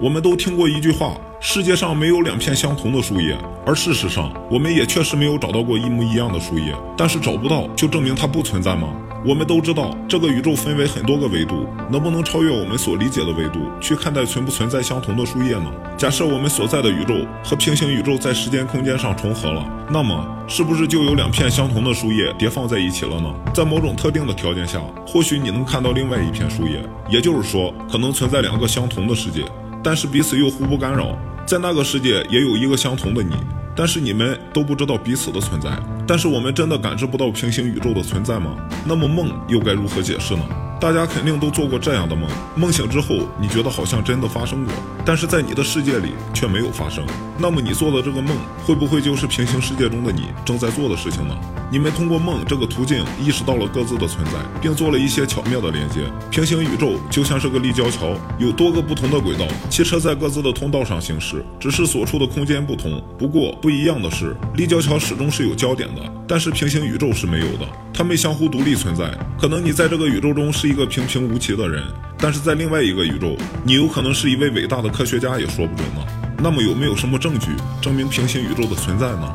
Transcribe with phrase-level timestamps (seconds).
[0.00, 3.36] 我们都听过一句话：世界上没有两片相同的树叶。
[3.66, 6.74] 而事实上，我们也确实没有找到过一模一样的树叶。
[6.96, 8.88] 但是找不到就证明它不存在吗？
[9.26, 15.70] 我们都知道，这个宇宙分为很多个维度，能不能超越我们所理解的维度去看待存不存在相同的树叶呢？
[15.98, 17.14] 假设我们所在的宇宙
[17.44, 23.30] 和平行宇宙在时间空间上重合了，那么是不是就有两片相同的树叶叠放在一起了呢？
[23.52, 29.44] 在某种特定的条件下，或许你能看到另外一片树叶，也就是说，可能存在两个相同的世界，
[29.82, 31.16] 但是彼此又互不干扰。
[31.46, 33.34] 在那个世界也有一个相同的你，
[33.74, 35.70] 但是你们都不知道彼此的存在。
[36.06, 38.56] 但是我们真的感知不到平行宇宙的存在吗？
[38.84, 40.42] 那么梦又该如何解释呢？
[40.80, 44.72] 大家肯定都做过这样的梦，梦醒之后，你觉得好像真的发生过，
[45.10, 47.04] 但是在你的世界里却没有发生。
[47.36, 51.36] 那么你做的这个梦，会不会就是平行世界中的你正在做的事情呢？
[51.68, 56.04] 你们通过梦这个途径意识到了各自的存在，并做了一些巧妙的连接。
[56.30, 63.02] 平行宇宙就像是个立交桥，有多个不同的轨道，汽车在各自的通道上行驶，只是所处的空间不同。
[63.18, 69.10] 不过不一样的是，立交桥始终是有交点的，但是平行宇宙是没有的，它们相互独立存在。
[69.40, 70.70] 可能你在这个宇宙中是。
[70.70, 71.82] 一个平平无奇的人，
[72.20, 76.04] 但是在另外一个宇宙，你有可能是一位伟大的科学家，也说不准呢。
[76.42, 77.48] 那么有没有什么证据
[77.80, 79.34] 证明平行宇宙的存在呢？